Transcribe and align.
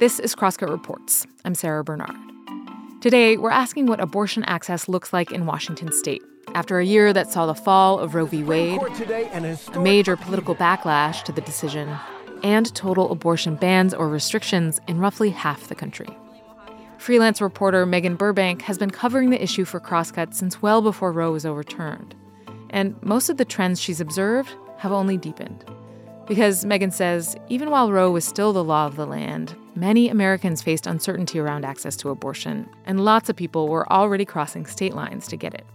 This 0.00 0.18
is 0.18 0.34
Crosscut 0.34 0.70
Reports. 0.70 1.24
I'm 1.44 1.54
Sara 1.54 1.84
Bernard. 1.84 2.16
Today, 3.00 3.36
we're 3.36 3.52
asking 3.52 3.86
what 3.86 4.00
abortion 4.00 4.42
access 4.42 4.88
looks 4.88 5.12
like 5.12 5.30
in 5.30 5.46
Washington 5.46 5.92
state 5.92 6.20
after 6.52 6.80
a 6.80 6.84
year 6.84 7.12
that 7.12 7.30
saw 7.30 7.46
the 7.46 7.54
fall 7.54 8.00
of 8.00 8.16
Roe 8.16 8.26
v. 8.26 8.42
Wade, 8.42 8.80
a 8.82 9.80
major 9.80 10.16
political 10.16 10.56
backlash 10.56 11.22
to 11.22 11.32
the 11.32 11.40
decision, 11.40 11.96
and 12.42 12.74
total 12.74 13.12
abortion 13.12 13.54
bans 13.54 13.94
or 13.94 14.08
restrictions 14.08 14.80
in 14.88 14.98
roughly 14.98 15.30
half 15.30 15.68
the 15.68 15.76
country. 15.76 16.08
Freelance 16.98 17.40
reporter 17.40 17.86
Megan 17.86 18.16
Burbank 18.16 18.62
has 18.62 18.76
been 18.76 18.90
covering 18.90 19.30
the 19.30 19.40
issue 19.40 19.64
for 19.64 19.78
Crosscut 19.78 20.34
since 20.34 20.60
well 20.60 20.82
before 20.82 21.12
Roe 21.12 21.30
was 21.30 21.46
overturned. 21.46 22.16
And 22.70 23.00
most 23.00 23.28
of 23.28 23.36
the 23.36 23.44
trends 23.44 23.80
she's 23.80 24.00
observed 24.00 24.56
have 24.78 24.90
only 24.90 25.16
deepened. 25.16 25.64
Because 26.26 26.64
Megan 26.64 26.90
says, 26.90 27.36
even 27.48 27.70
while 27.70 27.92
Roe 27.92 28.10
was 28.10 28.24
still 28.24 28.54
the 28.54 28.64
law 28.64 28.86
of 28.86 28.96
the 28.96 29.06
land, 29.06 29.54
many 29.74 30.08
Americans 30.08 30.62
faced 30.62 30.86
uncertainty 30.86 31.38
around 31.38 31.66
access 31.66 31.96
to 31.96 32.08
abortion, 32.08 32.66
and 32.86 33.04
lots 33.04 33.28
of 33.28 33.36
people 33.36 33.68
were 33.68 33.90
already 33.92 34.24
crossing 34.24 34.64
state 34.64 34.94
lines 34.94 35.28
to 35.28 35.36
get 35.36 35.52
it. 35.52 35.66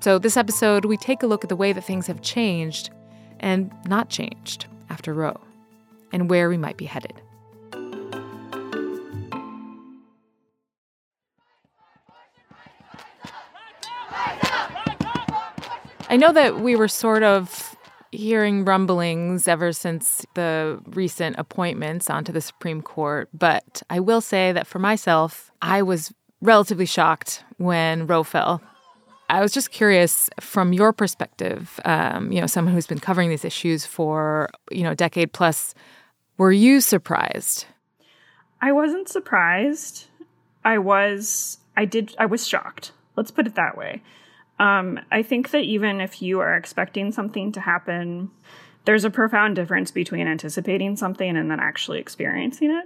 So, 0.00 0.18
this 0.18 0.36
episode, 0.36 0.84
we 0.84 0.98
take 0.98 1.22
a 1.22 1.26
look 1.26 1.42
at 1.42 1.48
the 1.48 1.56
way 1.56 1.72
that 1.72 1.84
things 1.84 2.06
have 2.06 2.20
changed 2.20 2.90
and 3.40 3.72
not 3.86 4.10
changed 4.10 4.66
after 4.90 5.14
Roe, 5.14 5.40
and 6.12 6.28
where 6.28 6.50
we 6.50 6.58
might 6.58 6.76
be 6.76 6.84
headed. 6.84 7.22
I 16.10 16.16
know 16.16 16.32
that 16.32 16.60
we 16.60 16.76
were 16.76 16.88
sort 16.88 17.22
of 17.22 17.67
hearing 18.10 18.64
rumblings 18.64 19.48
ever 19.48 19.72
since 19.72 20.24
the 20.34 20.80
recent 20.86 21.36
appointments 21.38 22.08
onto 22.08 22.32
the 22.32 22.40
Supreme 22.40 22.82
Court, 22.82 23.28
but 23.32 23.82
I 23.90 24.00
will 24.00 24.20
say 24.20 24.52
that 24.52 24.66
for 24.66 24.78
myself, 24.78 25.50
I 25.60 25.82
was 25.82 26.12
relatively 26.40 26.86
shocked 26.86 27.44
when 27.56 28.06
Roe 28.06 28.22
fell. 28.22 28.62
I 29.30 29.42
was 29.42 29.52
just 29.52 29.70
curious 29.70 30.30
from 30.40 30.72
your 30.72 30.92
perspective, 30.92 31.78
um, 31.84 32.32
you 32.32 32.40
know, 32.40 32.46
someone 32.46 32.72
who's 32.72 32.86
been 32.86 32.98
covering 33.00 33.28
these 33.28 33.44
issues 33.44 33.84
for, 33.84 34.48
you 34.70 34.82
know, 34.82 34.92
a 34.92 34.96
decade 34.96 35.32
plus, 35.32 35.74
were 36.38 36.52
you 36.52 36.80
surprised? 36.80 37.66
I 38.62 38.72
wasn't 38.72 39.08
surprised. 39.08 40.06
I 40.64 40.78
was, 40.78 41.58
I 41.76 41.84
did, 41.84 42.14
I 42.18 42.26
was 42.26 42.48
shocked. 42.48 42.92
Let's 43.16 43.30
put 43.30 43.46
it 43.46 43.54
that 43.56 43.76
way. 43.76 44.02
Um, 44.58 44.98
I 45.10 45.22
think 45.22 45.50
that 45.50 45.62
even 45.62 46.00
if 46.00 46.20
you 46.20 46.40
are 46.40 46.56
expecting 46.56 47.12
something 47.12 47.52
to 47.52 47.60
happen, 47.60 48.30
there's 48.84 49.04
a 49.04 49.10
profound 49.10 49.54
difference 49.56 49.90
between 49.90 50.26
anticipating 50.26 50.96
something 50.96 51.36
and 51.36 51.50
then 51.50 51.60
actually 51.60 52.00
experiencing 52.00 52.70
it. 52.70 52.84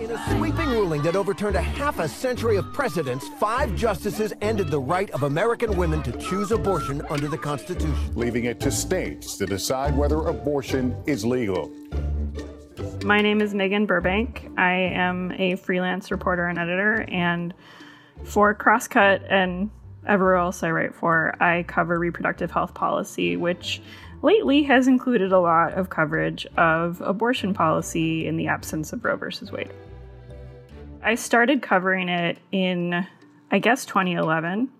In 0.00 0.10
a 0.10 0.36
sweeping 0.36 0.68
ruling 0.70 1.02
that 1.02 1.16
overturned 1.16 1.56
a 1.56 1.62
half 1.62 1.98
a 1.98 2.08
century 2.08 2.56
of 2.56 2.72
precedents, 2.72 3.28
five 3.38 3.74
justices 3.74 4.32
ended 4.40 4.68
the 4.68 4.78
right 4.80 5.10
of 5.10 5.24
American 5.24 5.76
women 5.76 6.02
to 6.02 6.12
choose 6.12 6.52
abortion 6.52 7.02
under 7.10 7.28
the 7.28 7.38
Constitution, 7.38 8.14
leaving 8.14 8.44
it 8.44 8.60
to 8.60 8.70
states 8.70 9.36
to 9.38 9.46
decide 9.46 9.96
whether 9.96 10.26
abortion 10.26 10.94
is 11.06 11.24
legal. 11.24 11.70
My 13.04 13.20
name 13.20 13.40
is 13.40 13.54
Megan 13.54 13.86
Burbank. 13.86 14.50
I 14.56 14.72
am 14.72 15.32
a 15.32 15.56
freelance 15.56 16.10
reporter 16.10 16.46
and 16.46 16.58
editor, 16.58 17.04
and 17.08 17.52
for 18.24 18.54
Crosscut 18.54 19.22
and 19.30 19.70
everywhere 20.06 20.36
else 20.36 20.62
I 20.62 20.70
write 20.70 20.94
for, 20.94 21.34
I 21.40 21.62
cover 21.64 21.98
reproductive 21.98 22.50
health 22.50 22.74
policy, 22.74 23.36
which 23.36 23.80
lately 24.22 24.62
has 24.64 24.88
included 24.88 25.32
a 25.32 25.38
lot 25.38 25.74
of 25.74 25.90
coverage 25.90 26.46
of 26.56 27.00
abortion 27.02 27.54
policy 27.54 28.26
in 28.26 28.36
the 28.36 28.48
absence 28.48 28.92
of 28.92 29.04
Roe 29.04 29.16
versus 29.16 29.52
Wade. 29.52 29.72
I 31.02 31.14
started 31.14 31.60
covering 31.60 32.08
it 32.08 32.38
in, 32.50 33.06
I 33.50 33.58
guess, 33.58 33.84
2011, 33.84 34.70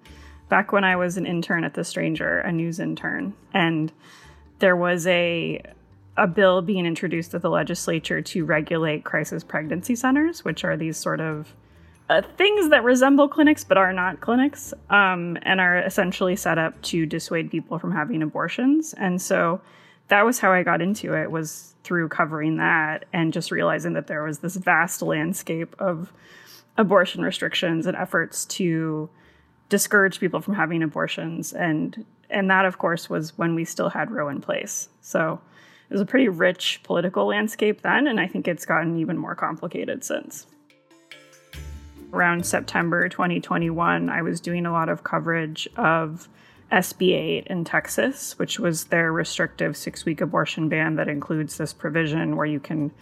back 0.48 0.72
when 0.72 0.84
I 0.84 0.96
was 0.96 1.16
an 1.16 1.26
intern 1.26 1.64
at 1.64 1.74
The 1.74 1.84
Stranger, 1.84 2.38
a 2.38 2.50
news 2.50 2.80
intern. 2.80 3.34
And 3.52 3.92
there 4.58 4.76
was 4.76 5.06
a 5.06 5.62
a 6.16 6.28
bill 6.28 6.62
being 6.62 6.86
introduced 6.86 7.32
to 7.32 7.40
the 7.40 7.50
legislature 7.50 8.22
to 8.22 8.44
regulate 8.44 9.04
crisis 9.04 9.42
pregnancy 9.42 9.96
centers, 9.96 10.44
which 10.44 10.64
are 10.64 10.76
these 10.76 10.96
sort 10.96 11.20
of 11.20 11.54
uh, 12.10 12.22
things 12.36 12.68
that 12.70 12.84
resemble 12.84 13.28
clinics 13.28 13.64
but 13.64 13.78
are 13.78 13.92
not 13.92 14.20
clinics 14.20 14.74
um, 14.90 15.38
and 15.42 15.60
are 15.60 15.78
essentially 15.78 16.36
set 16.36 16.58
up 16.58 16.80
to 16.82 17.06
dissuade 17.06 17.50
people 17.50 17.78
from 17.78 17.92
having 17.92 18.22
abortions. 18.22 18.94
And 18.94 19.20
so 19.20 19.60
that 20.08 20.24
was 20.24 20.38
how 20.38 20.52
i 20.52 20.62
got 20.62 20.82
into 20.82 21.14
it 21.14 21.30
was 21.30 21.74
through 21.82 22.08
covering 22.08 22.58
that 22.58 23.06
and 23.12 23.32
just 23.32 23.50
realizing 23.50 23.94
that 23.94 24.06
there 24.06 24.22
was 24.22 24.40
this 24.40 24.56
vast 24.56 25.00
landscape 25.00 25.74
of 25.78 26.12
abortion 26.76 27.22
restrictions 27.22 27.86
and 27.86 27.96
efforts 27.96 28.44
to 28.44 29.08
discourage 29.70 30.20
people 30.20 30.40
from 30.40 30.54
having 30.54 30.82
abortions. 30.82 31.52
And 31.52 32.04
and 32.28 32.50
that 32.50 32.66
of 32.66 32.78
course 32.78 33.08
was 33.08 33.36
when 33.38 33.54
we 33.54 33.64
still 33.64 33.88
had 33.88 34.10
roe 34.10 34.28
in 34.28 34.40
place. 34.40 34.88
So 35.00 35.40
it 35.88 35.92
was 35.92 36.00
a 36.00 36.06
pretty 36.06 36.28
rich 36.28 36.80
political 36.82 37.26
landscape 37.26 37.82
then 37.82 38.06
and 38.06 38.18
i 38.18 38.26
think 38.26 38.48
it's 38.48 38.64
gotten 38.64 38.96
even 38.96 39.18
more 39.18 39.34
complicated 39.34 40.02
since 40.02 40.46
around 42.14 42.46
September 42.46 43.08
2021, 43.08 44.08
I 44.08 44.22
was 44.22 44.40
doing 44.40 44.66
a 44.66 44.72
lot 44.72 44.88
of 44.88 45.04
coverage 45.04 45.68
of 45.76 46.28
SB 46.70 47.12
8 47.12 47.46
in 47.48 47.64
Texas, 47.64 48.38
which 48.38 48.58
was 48.58 48.84
their 48.84 49.12
restrictive 49.12 49.76
six 49.76 50.04
week 50.04 50.20
abortion 50.20 50.68
ban 50.68 50.96
that 50.96 51.08
includes 51.08 51.56
this 51.56 51.72
provision 51.72 52.36
where 52.36 52.46
you 52.46 52.60
can, 52.60 52.92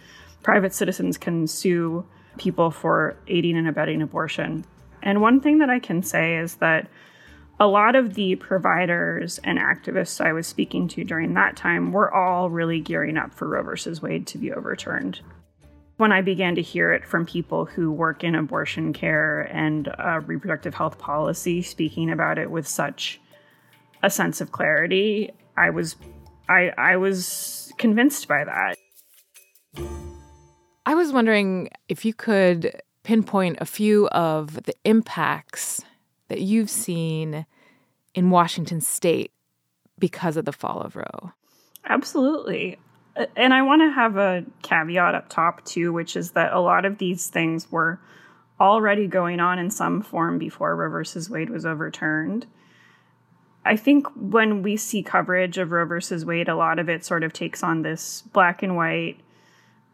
private 0.41 0.73
citizens 0.73 1.17
can 1.17 1.47
sue 1.47 2.05
people 2.37 2.71
for 2.71 3.15
aiding 3.27 3.57
and 3.57 3.67
abetting 3.67 4.01
abortion. 4.01 4.65
And 5.01 5.21
one 5.21 5.39
thing 5.39 5.59
that 5.59 5.69
I 5.69 5.79
can 5.79 6.01
say 6.01 6.37
is 6.37 6.55
that 6.55 6.87
a 7.59 7.67
lot 7.67 7.95
of 7.95 8.15
the 8.15 8.35
providers 8.35 9.39
and 9.43 9.59
activists 9.59 10.19
I 10.19 10.33
was 10.33 10.47
speaking 10.47 10.87
to 10.89 11.03
during 11.03 11.35
that 11.35 11.55
time 11.55 11.91
were 11.91 12.13
all 12.13 12.49
really 12.49 12.79
gearing 12.79 13.17
up 13.17 13.33
for 13.33 13.47
Roe 13.47 13.63
versus 13.63 14.01
Wade 14.01 14.25
to 14.27 14.37
be 14.37 14.51
overturned 14.51 15.21
when 15.97 16.11
I 16.11 16.21
began 16.21 16.55
to 16.55 16.61
hear 16.61 16.91
it 16.91 17.05
from 17.05 17.25
people 17.25 17.65
who 17.65 17.91
work 17.91 18.23
in 18.23 18.35
abortion 18.35 18.93
care 18.93 19.41
and 19.41 19.87
uh, 19.87 20.21
reproductive 20.25 20.73
health 20.73 20.97
policy 20.97 21.61
speaking 21.61 22.11
about 22.11 22.37
it 22.37 22.49
with 22.49 22.67
such 22.67 23.21
a 24.01 24.09
sense 24.09 24.41
of 24.41 24.51
clarity, 24.51 25.31
I 25.55 25.69
was 25.69 25.95
I 26.49 26.71
I 26.77 26.97
was 26.97 27.71
convinced 27.77 28.27
by 28.27 28.43
that. 28.43 28.77
I 30.85 30.95
was 30.95 31.13
wondering 31.13 31.69
if 31.87 32.03
you 32.03 32.13
could 32.13 32.81
pinpoint 33.03 33.57
a 33.61 33.65
few 33.65 34.07
of 34.09 34.63
the 34.63 34.73
impacts 34.83 35.81
that 36.27 36.41
you've 36.41 36.69
seen 36.69 37.45
in 38.13 38.29
Washington 38.29 38.81
state 38.81 39.31
because 39.99 40.37
of 40.37 40.45
the 40.45 40.51
fall 40.51 40.81
of 40.81 40.95
Roe. 40.95 41.31
Absolutely 41.87 42.79
and 43.35 43.53
I 43.53 43.61
want 43.61 43.81
to 43.81 43.91
have 43.91 44.17
a 44.17 44.45
caveat 44.61 45.15
up 45.15 45.29
top 45.29 45.63
too, 45.65 45.93
which 45.93 46.15
is 46.15 46.31
that 46.31 46.53
a 46.53 46.59
lot 46.59 46.85
of 46.85 46.97
these 46.97 47.27
things 47.27 47.71
were 47.71 47.99
already 48.59 49.07
going 49.07 49.39
on 49.39 49.59
in 49.59 49.69
some 49.69 50.01
form 50.01 50.37
before 50.37 50.75
Roe 50.75 50.89
versus 50.89 51.29
Wade 51.29 51.49
was 51.49 51.65
overturned. 51.65 52.47
I 53.65 53.75
think 53.75 54.07
when 54.15 54.61
we 54.61 54.77
see 54.77 55.03
coverage 55.03 55.57
of 55.57 55.71
Roe 55.71 55.85
versus 55.85 56.25
Wade, 56.25 56.49
a 56.49 56.55
lot 56.55 56.79
of 56.79 56.89
it 56.89 57.05
sort 57.05 57.23
of 57.23 57.33
takes 57.33 57.63
on 57.63 57.81
this 57.81 58.23
black 58.33 58.61
and 58.61 58.75
white 58.75 59.19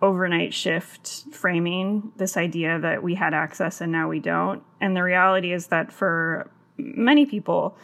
overnight 0.02 0.53
shift 0.53 1.25
framing, 1.31 2.12
this 2.16 2.38
idea 2.38 2.79
that 2.79 3.03
we 3.03 3.16
had 3.16 3.34
access 3.34 3.81
and 3.81 3.91
now 3.91 4.08
we 4.08 4.19
don't. 4.19 4.63
And 4.79 4.96
the 4.96 5.03
reality 5.03 5.52
is 5.52 5.68
that 5.68 5.91
for 5.91 6.50
many 6.78 7.25
people, 7.25 7.78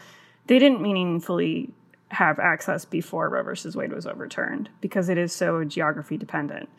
they 0.48 0.60
didn't 0.60 0.82
meaningfully 0.82 1.72
have 2.16 2.40
access 2.40 2.86
before 2.86 3.30
Roe 3.30 3.44
versus 3.44 3.76
Wade 3.76 3.94
was 3.94 4.06
overturned 4.06 4.70
because 4.82 5.10
it 5.10 5.18
is 5.18 5.34
so 5.34 5.64
geography 5.64 6.18
dependent. 6.18 6.70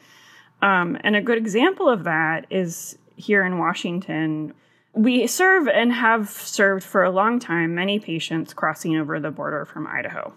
Um, 0.63 0.99
and 1.03 1.15
a 1.15 1.23
good 1.23 1.39
example 1.39 1.89
of 1.89 2.05
that 2.05 2.47
is 2.51 2.99
here 3.17 3.45
in 3.45 3.59
Washington. 3.59 4.55
We 4.95 5.27
serve 5.27 5.69
and 5.69 5.93
have 5.93 6.31
served 6.31 6.85
for 6.85 7.05
a 7.05 7.11
long 7.11 7.39
time 7.39 7.75
many 7.75 7.99
patients 7.99 8.55
crossing 8.55 8.97
over 8.97 9.21
the 9.21 9.31
border 9.31 9.65
from 9.65 9.87
Idaho 9.87 10.33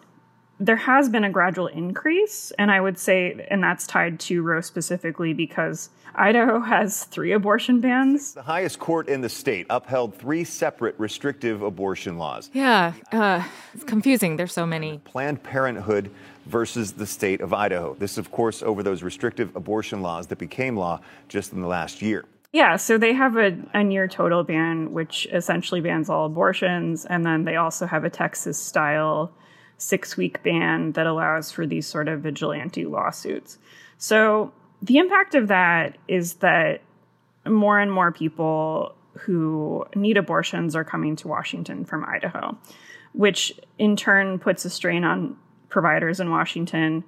there 0.59 0.75
has 0.75 1.07
been 1.09 1.23
a 1.23 1.29
gradual 1.29 1.67
increase, 1.67 2.51
and 2.57 2.69
I 2.69 2.81
would 2.81 2.99
say, 2.99 3.47
and 3.49 3.63
that's 3.63 3.87
tied 3.87 4.19
to 4.21 4.41
Roe 4.41 4.61
specifically 4.61 5.33
because 5.33 5.89
Idaho 6.15 6.59
has 6.59 7.05
three 7.05 7.31
abortion 7.31 7.79
bans. 7.79 8.33
The 8.33 8.41
highest 8.41 8.77
court 8.77 9.07
in 9.07 9.21
the 9.21 9.29
state 9.29 9.67
upheld 9.69 10.15
three 10.15 10.43
separate 10.43 10.95
restrictive 10.99 11.61
abortion 11.61 12.17
laws. 12.17 12.49
Yeah, 12.53 12.93
uh, 13.11 13.43
it's 13.73 13.85
confusing. 13.85 14.35
There's 14.35 14.53
so 14.53 14.65
many. 14.65 14.99
Planned 15.05 15.43
Parenthood 15.43 16.11
versus 16.45 16.93
the 16.93 17.05
state 17.05 17.39
of 17.39 17.53
Idaho. 17.53 17.93
This, 17.93 18.17
of 18.17 18.31
course, 18.31 18.61
over 18.61 18.83
those 18.83 19.01
restrictive 19.01 19.55
abortion 19.55 20.01
laws 20.01 20.27
that 20.27 20.39
became 20.39 20.75
law 20.75 20.99
just 21.29 21.53
in 21.53 21.61
the 21.61 21.67
last 21.67 22.01
year. 22.01 22.25
Yeah, 22.51 22.77
so 22.77 22.97
they 22.97 23.13
have 23.13 23.37
a, 23.37 23.55
a 23.73 23.83
near 23.83 24.07
total 24.07 24.43
ban, 24.43 24.91
which 24.91 25.27
essentially 25.31 25.81
bans 25.81 26.09
all 26.09 26.25
abortions. 26.25 27.05
And 27.05 27.23
then 27.23 27.45
they 27.45 27.55
also 27.55 27.85
have 27.85 28.03
a 28.03 28.09
Texas 28.09 28.57
style 28.57 29.31
six 29.79 30.17
week 30.17 30.43
ban 30.43 30.91
that 30.91 31.07
allows 31.07 31.51
for 31.51 31.65
these 31.65 31.87
sort 31.87 32.07
of 32.07 32.21
vigilante 32.21 32.85
lawsuits. 32.85 33.57
So 33.97 34.53
the 34.81 34.97
impact 34.97 35.33
of 35.35 35.47
that 35.47 35.97
is 36.07 36.35
that 36.35 36.81
more 37.47 37.79
and 37.79 37.91
more 37.91 38.11
people 38.11 38.93
who 39.13 39.85
need 39.95 40.17
abortions 40.17 40.75
are 40.75 40.83
coming 40.83 41.15
to 41.15 41.27
Washington 41.27 41.85
from 41.85 42.05
Idaho, 42.05 42.57
which 43.13 43.53
in 43.77 43.95
turn 43.95 44.37
puts 44.37 44.65
a 44.65 44.69
strain 44.69 45.03
on 45.03 45.37
providers 45.69 46.19
in 46.19 46.29
Washington, 46.29 47.03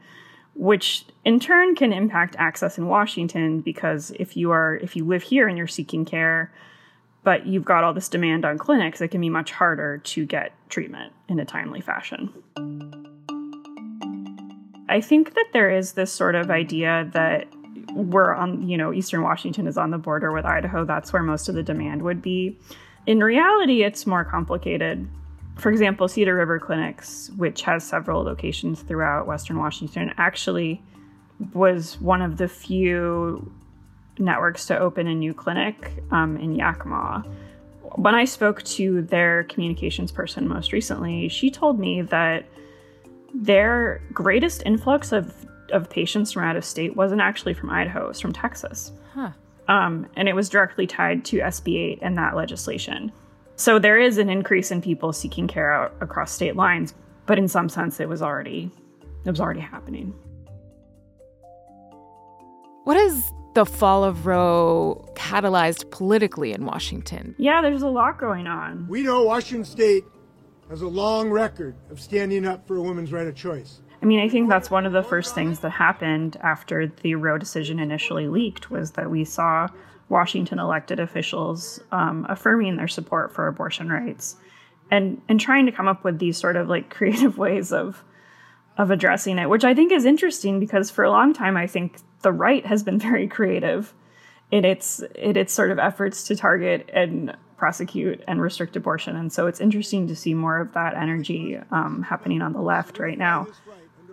which 0.56 1.06
in 1.26 1.40
turn 1.40 1.76
can 1.76 1.94
impact 1.94 2.36
access 2.40 2.78
in 2.78 2.88
Washington 2.88 3.62
because 3.62 4.12
if 4.12 4.36
you 4.36 4.52
are 4.52 4.78
if 4.78 4.96
you 4.96 5.06
live 5.06 5.24
here 5.24 5.48
and 5.48 5.58
you're 5.58 5.68
seeking 5.68 6.06
care, 6.06 6.52
but 7.24 7.46
you've 7.46 7.66
got 7.66 7.84
all 7.84 7.94
this 7.94 8.10
demand 8.10 8.46
on 8.46 8.58
clinics, 8.58 9.02
it 9.02 9.10
can 9.10 9.22
be 9.22 9.30
much 9.30 9.52
harder 9.52 10.00
to 10.00 10.26
get 10.26 10.54
treatment 10.70 11.14
in 11.28 11.40
a 11.40 11.46
timely 11.46 11.82
fashion. 11.82 12.34
I 14.90 15.00
think 15.00 15.36
that 15.36 15.48
there 15.54 15.70
is 15.70 15.94
this 15.94 16.12
sort 16.12 16.36
of 16.36 16.50
idea 16.50 17.10
that 17.14 17.48
we're 17.94 18.34
on, 18.34 18.68
you 18.68 18.78
know, 18.78 18.94
Eastern 18.94 19.22
Washington 19.22 19.68
is 19.68 19.78
on 19.78 19.92
the 19.92 19.98
border 19.98 20.32
with 20.32 20.46
Idaho. 20.46 20.84
That's 20.84 21.14
where 21.14 21.24
most 21.24 21.48
of 21.48 21.56
the 21.56 21.64
demand 21.64 22.02
would 22.02 22.22
be. 22.22 22.60
In 23.06 23.24
reality, 23.24 23.84
it's 23.84 24.06
more 24.06 24.24
complicated. 24.24 25.08
For 25.58 25.72
example, 25.72 26.08
Cedar 26.08 26.36
River 26.36 26.60
Clinics, 26.60 27.30
which 27.38 27.62
has 27.64 27.84
several 27.84 28.24
locations 28.24 28.82
throughout 28.82 29.28
Western 29.28 29.60
Washington, 29.60 30.14
actually 30.18 30.82
was 31.54 32.00
one 32.02 32.22
of 32.22 32.38
the 32.38 32.48
few 32.48 33.52
networks 34.18 34.66
to 34.68 34.78
open 34.78 35.08
a 35.08 35.16
new 35.16 35.34
clinic 35.34 36.04
um, 36.12 36.38
in 36.38 36.56
Yakima. 36.56 37.26
When 37.96 38.16
I 38.16 38.26
spoke 38.26 38.64
to 38.64 39.02
their 39.02 39.44
communications 39.46 40.12
person 40.12 40.48
most 40.48 40.72
recently, 40.72 41.28
she 41.30 41.50
told 41.50 41.80
me 41.80 42.02
that 42.04 42.46
their 43.34 44.02
greatest 44.14 44.64
influx 44.66 45.12
of 45.12 45.34
of 45.72 45.90
patients 45.90 46.34
from 46.34 46.44
out 46.44 46.58
of 46.58 46.66
state 46.66 46.96
wasn't 46.96 47.22
actually 47.22 47.54
from 47.54 47.70
Idaho, 47.70 48.06
it 48.06 48.08
was 48.10 48.20
from 48.20 48.34
Texas. 48.34 48.92
Huh. 49.14 49.32
Um, 49.68 50.08
and 50.18 50.28
it 50.28 50.36
was 50.36 50.50
directly 50.50 50.86
tied 50.86 51.24
to 51.26 51.38
SB 51.38 51.94
8 51.94 52.00
and 52.02 52.18
that 52.18 52.36
legislation. 52.36 53.12
So 53.56 53.80
there 53.80 54.00
is 54.00 54.18
an 54.18 54.30
increase 54.30 54.72
in 54.72 54.82
people 54.82 55.14
seeking 55.14 55.48
care 55.48 55.72
out 55.72 55.96
across 56.02 56.32
state 56.32 56.56
lines, 56.56 56.94
but 57.26 57.38
in 57.38 57.48
some 57.48 57.70
sense 57.70 58.00
it 58.00 58.10
was 58.10 58.22
already 58.22 58.70
it 59.24 59.30
was 59.30 59.40
already 59.40 59.60
happening. 59.60 60.14
What 62.84 62.98
has 62.98 63.32
the 63.54 63.66
fall 63.66 64.04
of 64.04 64.26
Roe 64.26 65.08
catalyzed 65.16 65.92
politically 65.92 66.54
in 66.54 66.66
Washington? 66.66 67.36
Yeah, 67.38 67.62
there's 67.62 67.82
a 67.82 67.90
lot 67.90 68.18
going 68.18 68.48
on. 68.48 68.88
We 68.88 69.04
know 69.04 69.24
Washington 69.24 69.66
state 69.66 70.04
has 70.70 70.82
a 70.82 70.88
long 70.88 71.30
record 71.30 71.76
of 71.90 72.00
standing 72.00 72.46
up 72.46 72.68
for 72.68 72.78
a 72.78 72.82
woman's 72.82 73.12
right 73.12 73.28
of 73.28 73.36
choice. 73.36 73.82
I 74.02 74.06
mean, 74.06 74.20
I 74.20 74.30
think 74.30 74.50
that's 74.50 74.72
one 74.72 74.86
of 74.86 74.94
the 74.94 75.04
first 75.04 75.36
things 75.36 75.60
that 75.60 75.70
happened 75.70 76.38
after 76.42 76.88
the 76.88 77.16
Roe 77.16 77.38
decision 77.38 77.80
initially 77.80 78.28
leaked 78.28 78.72
was 78.72 78.92
that 78.92 79.12
we 79.12 79.26
saw 79.26 79.68
Washington 80.10 80.60
elected 80.60 81.00
officials 81.00 81.80
um, 81.92 82.26
affirming 82.28 82.78
their 82.78 82.88
support 82.88 83.34
for 83.34 83.48
abortion 83.48 83.90
rights 83.90 84.38
and 84.92 85.22
and 85.30 85.40
trying 85.40 85.66
to 85.66 85.72
come 85.72 85.88
up 85.88 86.04
with 86.04 86.20
these 86.20 86.38
sort 86.38 86.56
of 86.56 86.68
like 86.68 86.90
creative 86.96 87.38
ways 87.38 87.72
of 87.72 88.04
of 88.78 88.92
addressing 88.92 89.38
it, 89.38 89.50
which 89.50 89.64
I 89.64 89.74
think 89.74 89.92
is 89.92 90.06
interesting 90.06 90.60
because 90.60 90.90
for 90.90 91.04
a 91.04 91.10
long 91.10 91.34
time 91.34 91.58
I 91.58 91.68
think 91.68 91.98
the 92.22 92.32
right 92.32 92.66
has 92.66 92.84
been 92.84 93.00
very 93.10 93.28
creative 93.28 93.94
in 94.50 94.66
its 94.66 95.00
in 95.16 95.38
its 95.38 95.54
sort 95.54 95.72
of 95.72 95.80
efforts 95.80 96.24
to 96.26 96.36
target 96.36 96.90
and 96.94 97.36
prosecute 97.58 98.24
and 98.28 98.42
restrict 98.42 98.76
abortion, 98.76 99.16
and 99.16 99.32
so 99.32 99.48
it's 99.48 99.62
interesting 99.62 100.08
to 100.08 100.16
see 100.16 100.34
more 100.34 100.60
of 100.60 100.74
that 100.74 100.96
energy 100.96 101.58
um, 101.70 102.02
happening 102.02 102.42
on 102.42 102.54
the 102.54 102.62
left 102.62 103.00
right 103.00 103.18
now. 103.18 103.48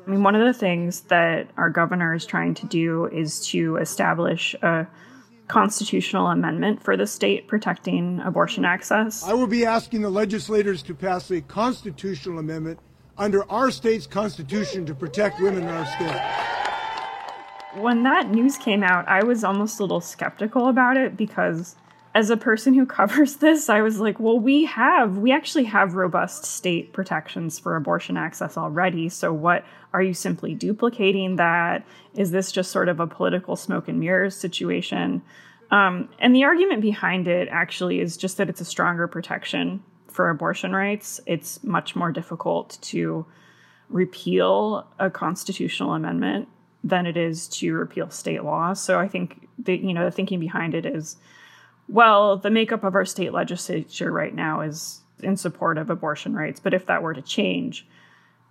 I 0.07 0.11
mean, 0.11 0.23
one 0.23 0.35
of 0.35 0.47
the 0.47 0.59
things 0.59 1.03
that 1.03 1.51
our 1.57 1.71
governor 1.71 2.15
is 2.15 2.25
trying 2.25 2.55
to 2.55 2.67
do 2.67 3.07
is 3.07 3.47
to 3.49 3.77
establish 3.77 4.55
a 4.63 4.87
constitutional 5.49 6.29
amendment 6.29 6.83
for 6.83 6.97
the 6.97 7.07
state 7.07 7.49
protecting 7.49 8.21
abortion 8.21 8.65
access. 8.65 9.25
I 9.25 9.33
will 9.33 9.47
be 9.47 9.65
asking 9.65 10.03
the 10.03 10.11
legislators 10.11 10.83
to 10.85 10.95
pass 10.95 11.31
a 11.31 11.41
constitutional 11.41 12.39
amendment 12.39 12.79
under 13.19 13.51
our 13.51 13.71
state's 13.71 14.07
constitution 14.07 14.87
to 14.87 14.95
protect 14.95 15.41
women 15.41 15.65
in 15.65 15.69
our 15.69 15.87
state. 15.87 17.83
When 17.83 18.03
that 18.05 18.31
news 18.31 18.57
came 18.57 18.83
out, 18.83 19.07
I 19.09 19.25
was 19.25 19.45
almost 19.45 19.79
a 19.81 19.83
little 19.83 20.01
skeptical 20.01 20.69
about 20.69 20.97
it 20.97 21.17
because 21.17 21.77
as 22.15 22.31
a 22.31 22.37
person 22.37 22.75
who 22.75 22.87
covers 22.99 23.37
this, 23.37 23.69
I 23.69 23.83
was 23.83 24.01
like, 24.01 24.19
well, 24.19 24.39
we 24.39 24.65
have, 24.65 25.19
we 25.19 25.33
actually 25.33 25.65
have 25.65 25.95
robust 25.95 26.45
state 26.45 26.93
protections 26.93 27.59
for 27.59 27.77
abortion 27.77 28.17
access 28.17 28.57
already. 28.57 29.09
So, 29.09 29.33
what 29.33 29.65
are 29.93 30.03
you 30.03 30.15
simply 30.15 30.55
duplicating 30.55 31.37
that? 31.37 31.85
Is 32.15 32.31
this 32.31 32.53
just 32.53 32.71
sort 32.71 32.89
of 32.89 33.01
a 33.01 33.07
political 33.07 33.57
smoke 33.57 33.89
and 33.89 34.01
mirrors 34.01 34.37
situation? 34.37 35.23
Um, 35.71 36.09
and 36.19 36.35
the 36.35 36.45
argument 36.45 36.81
behind 36.81 37.29
it 37.29 37.49
actually 37.51 38.01
is 38.01 38.17
just 38.17 38.39
that 38.39 38.49
it's 38.49 38.61
a 38.61 38.65
stronger 38.65 39.07
protection 39.07 39.83
for 40.19 40.31
abortion 40.31 40.75
rights. 40.75 41.21
It's 41.27 41.63
much 41.63 41.95
more 41.95 42.11
difficult 42.11 42.77
to 42.81 43.25
repeal 43.89 44.85
a 44.99 45.11
constitutional 45.11 45.95
amendment 45.95 46.49
than 46.83 47.07
it 47.07 47.17
is 47.17 47.47
to 47.47 47.73
repeal 47.75 48.11
state 48.11 48.43
law. 48.43 48.73
So 48.73 48.99
I 48.99 49.07
think 49.07 49.49
that 49.61 49.79
you 49.79 49.95
know 49.95 50.05
the 50.05 50.11
thinking 50.11 50.41
behind 50.41 50.75
it 50.75 50.85
is 50.85 51.19
well, 51.87 52.37
the 52.37 52.51
makeup 52.51 52.83
of 52.83 52.97
our 52.97 53.05
state 53.05 53.33
legislature 53.33 54.11
right 54.11 54.35
now 54.35 54.61
is 54.63 55.03
in 55.23 55.37
support 55.37 55.79
of 55.79 55.89
abortion 55.89 56.35
rights, 56.35 56.59
but 56.59 56.75
if 56.75 56.87
that 56.87 57.01
were 57.01 57.15
to 57.15 57.23
change 57.23 57.87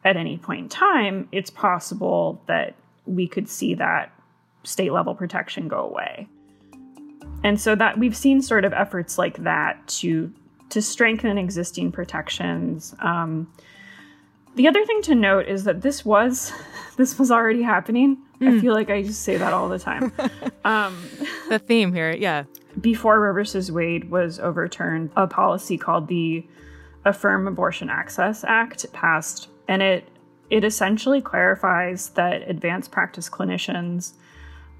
at 0.05 0.15
any 0.15 0.37
point 0.37 0.61
in 0.61 0.69
time, 0.69 1.27
it's 1.33 1.49
possible 1.49 2.41
that 2.47 2.75
we 3.05 3.27
could 3.27 3.49
see 3.49 3.73
that 3.73 4.13
state 4.63 4.93
level 4.93 5.13
protection 5.13 5.67
go 5.67 5.79
away. 5.79 6.29
And 7.43 7.59
so 7.59 7.75
that 7.75 7.97
we've 7.99 8.15
seen 8.15 8.41
sort 8.41 8.63
of 8.63 8.71
efforts 8.71 9.17
like 9.17 9.43
that 9.43 9.85
to 9.99 10.31
to 10.69 10.81
strengthen 10.81 11.37
existing 11.37 11.91
protections. 11.91 12.95
Um, 12.99 13.51
the 14.55 14.67
other 14.67 14.83
thing 14.85 15.01
to 15.03 15.15
note 15.15 15.47
is 15.47 15.65
that 15.65 15.81
this 15.81 16.03
was 16.03 16.51
this 16.97 17.17
was 17.19 17.31
already 17.31 17.61
happening. 17.61 18.17
Mm. 18.39 18.47
I 18.47 18.51
hmm. 18.51 18.59
feel 18.59 18.73
like 18.73 18.89
I 18.89 19.03
just 19.03 19.23
say 19.23 19.37
that 19.37 19.53
all 19.53 19.69
the 19.69 19.79
time. 19.79 20.11
um, 20.65 20.97
the 21.49 21.59
theme 21.59 21.93
here, 21.93 22.11
yeah 22.11 22.43
before 22.79 23.19
Roe 23.19 23.33
versus 23.33 23.71
Wade 23.71 24.09
was 24.09 24.39
overturned, 24.39 25.11
a 25.15 25.27
policy 25.27 25.77
called 25.77 26.07
the 26.07 26.45
Affirm 27.05 27.47
Abortion 27.47 27.89
Access 27.89 28.43
Act 28.43 28.91
passed, 28.93 29.49
and 29.67 29.81
it 29.81 30.07
it 30.49 30.63
essentially 30.63 31.21
clarifies 31.21 32.09
that 32.11 32.49
advanced 32.49 32.89
practice 32.91 33.29
clinicians, 33.29 34.13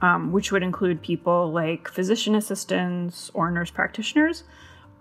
um, 0.02 0.32
which 0.32 0.50
would 0.52 0.64
include 0.64 1.02
people 1.02 1.52
like 1.52 1.90
physician 1.90 2.36
assistants 2.36 3.30
or 3.34 3.52
nurse 3.52 3.70
practitioners, 3.72 4.44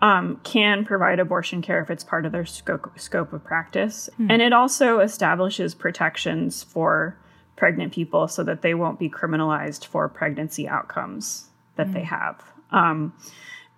um, 0.03 0.41
can 0.45 0.85
provide 0.85 1.19
abortion 1.19 1.63
care 1.63 1.81
if 1.81 1.91
it's 1.91 2.05
part 2.05 2.27
of 2.27 2.33
their 2.33 2.45
scope, 2.45 2.91
scope 2.99 3.33
of 3.33 3.43
practice. 3.45 4.11
Mm. 4.21 4.31
And 4.31 4.43
it 4.43 4.53
also 4.53 5.01
establishes 5.01 5.75
protections 5.75 6.63
for 6.63 7.17
pregnant 7.57 7.93
people 7.93 8.29
so 8.29 8.45
that 8.45 8.63
they 8.63 8.75
won't 8.75 8.99
be 8.99 9.09
criminalized 9.09 9.87
for 9.87 10.09
pregnancy 10.09 10.69
outcomes 10.69 11.49
that 11.77 11.89
mm. 11.89 11.95
they 11.95 12.03
have. 12.03 12.43
Um, 12.71 13.15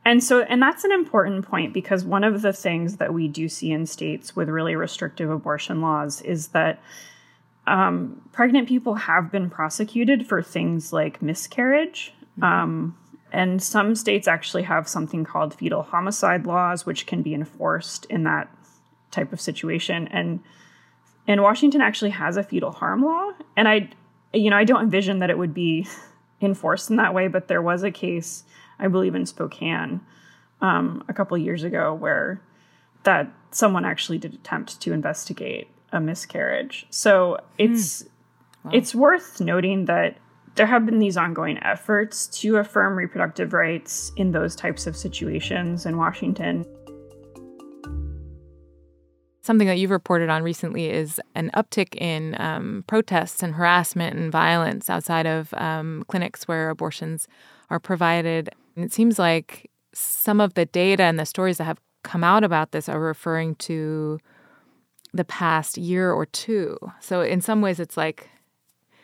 and 0.05 0.25
so, 0.25 0.41
and 0.43 0.61
that's 0.61 0.85
an 0.85 0.93
important 0.93 1.47
point 1.47 1.73
because 1.75 2.05
one 2.05 2.25
of 2.25 2.43
the 2.43 2.53
things 2.53 2.97
that 2.97 3.13
we 3.13 3.29
do 3.29 3.49
see 3.49 3.71
in 3.71 3.87
states 3.87 4.35
with 4.35 4.49
really 4.49 4.75
restrictive 4.75 5.31
abortion 5.31 5.81
laws 5.81 6.23
is 6.23 6.49
that 6.49 6.81
um, 7.67 8.23
pregnant 8.33 8.69
people 8.69 8.95
have 8.95 9.31
been 9.31 9.51
prosecuted 9.51 10.27
for 10.27 10.43
things 10.43 10.93
like 10.93 11.21
miscarriage. 11.21 12.15
Mm-hmm. 12.41 12.91
And 13.33 13.63
some 13.63 13.95
states 13.95 14.27
actually 14.27 14.63
have 14.63 14.89
something 14.89 15.25
called 15.25 15.55
fetal 15.55 15.83
homicide 15.83 16.47
laws, 16.47 16.87
which 16.87 17.07
can 17.07 17.23
be 17.23 17.35
enforced 17.35 18.07
in 18.07 18.25
that 18.25 18.49
type 19.11 19.33
of 19.33 19.41
situation. 19.41 20.09
And 20.09 20.41
and 21.27 21.43
Washington 21.43 21.83
actually 21.83 22.11
has 22.11 22.39
a 22.39 22.43
fetal 22.43 22.73
harm 22.73 23.05
law. 23.05 23.33
And 23.55 23.69
I, 23.69 23.91
you 24.33 24.49
know, 24.49 24.57
I 24.57 24.65
don't 24.65 24.83
envision 24.83 25.19
that 25.19 25.29
it 25.29 25.37
would 25.37 25.53
be 25.53 25.87
enforced 26.41 26.89
in 26.89 26.97
that 26.97 27.13
way, 27.13 27.29
but 27.29 27.49
there 27.49 27.61
was 27.61 27.83
a 27.83 27.91
case 27.91 28.45
I 28.79 28.89
believe 28.89 29.15
in 29.15 29.27
Spokane 29.27 30.01
um, 30.61 31.05
a 31.09 31.13
couple 31.13 31.37
years 31.37 31.65
ago, 31.65 31.93
where 31.93 32.41
that 33.03 33.31
someone 33.51 33.85
actually 33.85 34.19
did 34.19 34.35
attempt 34.35 34.81
to 34.81 34.93
investigate 34.93 35.69
a 35.93 36.01
miscarriage. 36.01 36.87
So 36.91 37.39
it's 37.59 38.03
mm. 38.03 38.09
wow. 38.65 38.71
it's 38.75 38.95
worth 38.95 39.41
noting 39.41 39.85
that 39.87 40.17
there 40.59 40.67
have 40.67 40.85
been 40.85 40.99
these 40.99 41.17
ongoing 41.17 41.57
efforts 41.63 42.27
to 42.27 42.57
affirm 42.57 42.97
reproductive 42.97 43.53
rights 43.53 44.11
in 44.17 44.33
those 44.33 44.57
types 44.57 44.89
of 44.89 44.97
situations 44.97 45.87
in 45.87 45.97
Washington. 45.97 46.67
Something 49.41 49.69
that 49.69 49.79
you've 49.79 49.93
reported 49.93 50.29
on 50.29 50.43
recently 50.43 50.91
is 50.91 51.21
an 51.37 51.53
uptick 51.55 51.95
in 51.95 52.39
um, 52.41 52.85
protests 52.89 53.41
and 53.41 53.55
harassment 53.55 54.17
and 54.17 54.33
violence 54.33 54.91
outside 54.91 55.27
of 55.27 55.55
um, 55.55 56.05
clinics 56.09 56.49
where 56.49 56.71
abortions 56.71 57.29
are 57.71 57.79
provided. 57.79 58.51
And 58.75 58.85
it 58.85 58.93
seems 58.93 59.17
like 59.17 59.71
some 59.95 60.41
of 60.41 60.55
the 60.55 60.67
data 60.67 61.05
and 61.05 61.21
the 61.21 61.25
stories 61.25 61.59
that 61.59 61.65
have 61.65 61.79
come 62.03 62.25
out 62.25 62.43
about 62.43 62.73
this 62.73 62.89
are 62.89 63.01
referring 63.01 63.55
to 63.55 64.19
the 65.15 65.25
past 65.25 65.79
year 65.79 66.11
or 66.11 66.27
two. 66.27 66.77
So 67.01 67.21
in 67.23 67.41
some 67.41 67.63
ways, 67.63 67.79
it's 67.79 67.97
like 67.97 68.29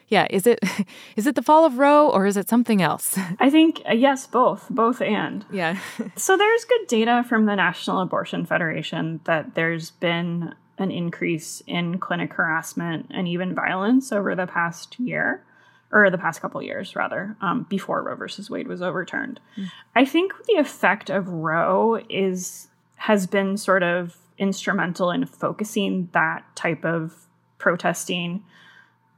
yeah, 0.09 0.27
is 0.31 0.47
it 0.47 0.61
is 1.17 1.27
it 1.27 1.35
the 1.35 1.43
fall 1.43 1.65
of 1.65 1.79
Roe 1.79 2.09
or 2.09 2.27
is 2.27 2.37
it 2.37 2.49
something 2.49 2.83
else? 2.83 3.19
I 3.39 3.51
think 3.51 3.83
uh, 3.89 3.95
yes, 3.95 4.27
both, 4.27 4.67
both 4.71 5.01
and. 5.01 5.45
Yeah. 5.51 5.79
so 6.17 6.37
there's 6.37 6.65
good 6.65 6.87
data 6.89 7.25
from 7.29 7.47
the 7.47 7.57
National 7.57 8.01
Abortion 8.01 8.47
Federation 8.47 9.21
that 9.25 9.55
there's 9.55 9.91
been 9.91 10.55
an 10.79 10.91
increase 10.91 11.63
in 11.67 11.99
clinic 11.99 12.33
harassment 12.33 13.07
and 13.11 13.29
even 13.29 13.55
violence 13.55 14.13
over 14.13 14.35
the 14.35 14.47
past 14.47 14.99
year 14.99 15.45
or 15.93 16.11
the 16.11 16.19
past 16.19 16.41
couple 16.41 16.61
years 16.61 16.97
rather 16.97 17.37
um, 17.41 17.65
before 17.69 18.03
roe 18.03 18.17
versus 18.17 18.51
wade 18.51 18.67
was 18.67 18.83
overturned 18.83 19.39
mm. 19.57 19.71
i 19.95 20.05
think 20.05 20.33
the 20.49 20.55
effect 20.55 21.11
of 21.11 21.29
roe 21.29 22.01
is 22.11 22.67
has 22.97 23.29
been 23.29 23.57
sort 23.57 23.85
of 23.85 24.17
instrumental 24.37 25.13
in 25.13 25.25
focusing 25.25 26.09
that 26.13 26.45
type 26.57 26.85
of 26.85 27.27
protesting 27.59 28.43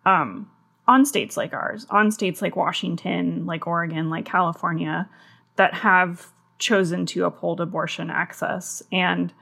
um, 0.04 0.50
on 0.88 1.04
states 1.04 1.36
like 1.36 1.52
ours 1.52 1.86
on 1.90 2.10
states 2.10 2.40
like 2.42 2.56
washington 2.56 3.46
like 3.46 3.66
oregon 3.66 4.10
like 4.10 4.24
california 4.24 5.08
that 5.56 5.74
have 5.74 6.28
chosen 6.58 7.04
to 7.06 7.24
uphold 7.24 7.60
abortion 7.60 8.10
access 8.10 8.82
and 8.92 9.32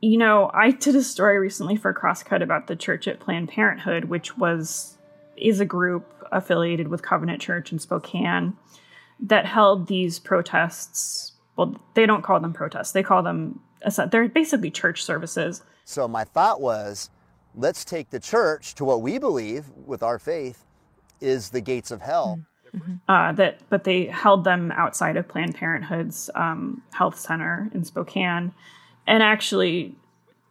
you 0.00 0.18
know, 0.18 0.50
I 0.52 0.72
did 0.72 0.94
a 0.94 1.02
story 1.02 1.38
recently 1.38 1.76
for 1.76 1.92
Crosscut 1.94 2.42
about 2.42 2.66
the 2.66 2.76
church 2.76 3.08
at 3.08 3.20
Planned 3.20 3.48
Parenthood, 3.48 4.06
which 4.06 4.36
was 4.36 4.98
is 5.36 5.60
a 5.60 5.64
group 5.64 6.26
affiliated 6.32 6.88
with 6.88 7.02
Covenant 7.02 7.40
Church 7.40 7.72
in 7.72 7.78
Spokane 7.78 8.56
that 9.20 9.46
held 9.46 9.86
these 9.86 10.18
protests. 10.18 11.32
Well, 11.56 11.76
they 11.94 12.06
don't 12.06 12.22
call 12.22 12.40
them 12.40 12.52
protests; 12.52 12.92
they 12.92 13.02
call 13.02 13.22
them 13.22 13.60
they're 14.10 14.28
basically 14.28 14.70
church 14.70 15.02
services. 15.02 15.62
So 15.84 16.08
my 16.08 16.24
thought 16.24 16.60
was, 16.60 17.10
let's 17.56 17.84
take 17.84 18.10
the 18.10 18.20
church 18.20 18.74
to 18.76 18.84
what 18.84 19.00
we 19.02 19.18
believe 19.18 19.64
with 19.86 20.02
our 20.02 20.18
faith 20.18 20.64
is 21.20 21.50
the 21.50 21.60
gates 21.60 21.90
of 21.90 22.02
hell. 22.02 22.40
Mm-hmm. 22.74 22.94
Uh, 23.08 23.32
that, 23.32 23.60
but 23.70 23.84
they 23.84 24.04
held 24.06 24.44
them 24.44 24.70
outside 24.72 25.16
of 25.16 25.26
Planned 25.26 25.54
Parenthood's 25.54 26.28
um, 26.34 26.82
health 26.92 27.18
center 27.18 27.70
in 27.72 27.84
Spokane 27.84 28.52
and 29.06 29.22
actually 29.22 29.94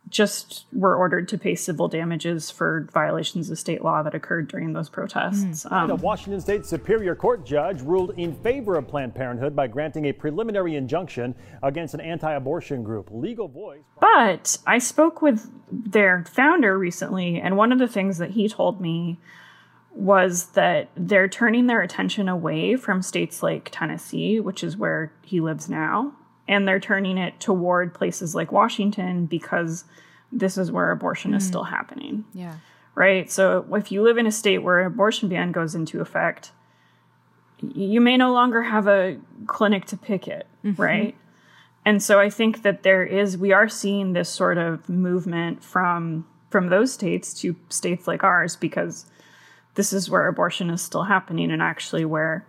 just 0.09 0.65
were 0.71 0.95
ordered 0.95 1.27
to 1.29 1.37
pay 1.37 1.55
civil 1.55 1.87
damages 1.87 2.51
for 2.51 2.87
violations 2.93 3.49
of 3.49 3.57
state 3.57 3.83
law 3.83 4.03
that 4.03 4.13
occurred 4.13 4.47
during 4.47 4.73
those 4.73 4.87
protests. 4.87 5.65
Mm. 5.65 5.71
Um, 5.71 5.91
a 5.91 5.95
Washington 5.95 6.39
State 6.39 6.65
Superior 6.65 7.15
Court 7.15 7.45
judge 7.45 7.81
ruled 7.81 8.11
in 8.17 8.35
favor 8.35 8.75
of 8.75 8.87
Planned 8.87 9.15
Parenthood 9.15 9.55
by 9.55 9.67
granting 9.67 10.05
a 10.05 10.13
preliminary 10.13 10.75
injunction 10.75 11.35
against 11.63 11.93
an 11.93 12.01
anti 12.01 12.31
abortion 12.31 12.83
group, 12.83 13.09
Legal 13.11 13.47
Voice. 13.47 13.81
But 13.99 14.57
I 14.67 14.77
spoke 14.77 15.21
with 15.21 15.49
their 15.71 16.23
founder 16.25 16.77
recently, 16.77 17.39
and 17.39 17.57
one 17.57 17.71
of 17.71 17.79
the 17.79 17.87
things 17.87 18.19
that 18.19 18.31
he 18.31 18.47
told 18.47 18.79
me 18.79 19.19
was 19.91 20.47
that 20.47 20.89
they're 20.95 21.29
turning 21.29 21.67
their 21.67 21.81
attention 21.81 22.27
away 22.27 22.75
from 22.75 23.01
states 23.01 23.41
like 23.41 23.69
Tennessee, 23.71 24.39
which 24.39 24.63
is 24.63 24.75
where 24.75 25.11
he 25.21 25.39
lives 25.39 25.69
now, 25.69 26.13
and 26.47 26.67
they're 26.67 26.79
turning 26.79 27.17
it 27.17 27.39
toward 27.39 27.93
places 27.93 28.35
like 28.35 28.51
Washington 28.51 29.25
because 29.25 29.85
this 30.31 30.57
is 30.57 30.71
where 30.71 30.91
abortion 30.91 31.31
mm. 31.31 31.37
is 31.37 31.45
still 31.45 31.63
happening. 31.63 32.25
Yeah. 32.33 32.55
Right? 32.93 33.29
So 33.29 33.65
if 33.73 33.91
you 33.91 34.01
live 34.03 34.17
in 34.17 34.25
a 34.25 34.31
state 34.31 34.59
where 34.59 34.81
an 34.81 34.87
abortion 34.87 35.27
ban 35.27 35.51
goes 35.51 35.75
into 35.75 36.01
effect, 36.01 36.51
you 37.61 37.99
may 37.99 38.17
no 38.17 38.31
longer 38.31 38.61
have 38.61 38.87
a 38.87 39.17
clinic 39.47 39.85
to 39.85 39.97
pick 39.97 40.27
it, 40.27 40.47
mm-hmm. 40.63 40.81
right? 40.81 41.15
And 41.85 42.01
so 42.01 42.19
I 42.19 42.29
think 42.29 42.63
that 42.63 42.83
there 42.83 43.03
is 43.03 43.37
we 43.37 43.51
are 43.51 43.69
seeing 43.69 44.13
this 44.13 44.29
sort 44.29 44.57
of 44.57 44.89
movement 44.89 45.63
from 45.63 46.25
from 46.49 46.69
those 46.69 46.91
states 46.91 47.33
to 47.41 47.55
states 47.69 48.07
like 48.07 48.23
ours 48.23 48.55
because 48.55 49.05
this 49.75 49.91
is 49.91 50.09
where 50.09 50.27
abortion 50.27 50.69
is 50.69 50.81
still 50.81 51.03
happening 51.03 51.51
and 51.51 51.61
actually 51.61 52.05
where 52.05 52.45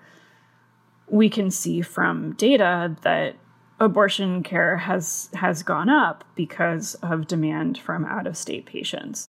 we 1.08 1.28
can 1.28 1.50
see 1.50 1.82
from 1.82 2.32
data 2.34 2.96
that 3.02 3.36
abortion 3.78 4.42
care 4.42 4.76
has 4.76 5.28
has 5.34 5.62
gone 5.62 5.88
up 5.88 6.24
because 6.34 6.94
of 6.96 7.26
demand 7.26 7.78
from 7.78 8.04
out 8.04 8.26
of 8.26 8.36
state 8.36 8.66
patients. 8.66 9.26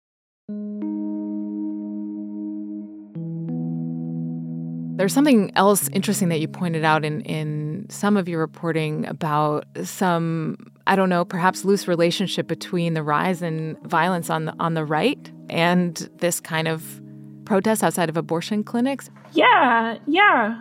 There's 4.97 5.13
something 5.13 5.51
else 5.57 5.89
interesting 5.89 6.29
that 6.29 6.39
you 6.39 6.47
pointed 6.47 6.85
out 6.85 7.05
in, 7.05 7.21
in 7.23 7.87
some 7.89 8.17
of 8.17 8.29
your 8.29 8.39
reporting 8.39 9.07
about 9.07 9.67
some, 9.83 10.57
I 10.87 10.95
don't 10.95 11.09
know, 11.09 11.25
perhaps 11.25 11.65
loose 11.65 11.89
relationship 11.89 12.47
between 12.47 12.95
the 12.95 13.03
rise 13.03 13.43
in 13.43 13.77
violence 13.83 14.31
on 14.31 14.45
the 14.45 14.55
on 14.61 14.75
the 14.75 14.85
right 14.85 15.31
and 15.51 15.97
this 16.19 16.39
kind 16.41 16.69
of 16.69 17.03
protest 17.45 17.83
outside 17.83 18.09
of 18.09 18.17
abortion 18.17 18.63
clinics. 18.63 19.11
Yeah, 19.33 19.99
yeah. 20.07 20.61